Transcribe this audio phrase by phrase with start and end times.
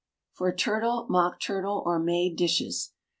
[0.33, 2.93] (For turtle, mock turtle, or made dishes.)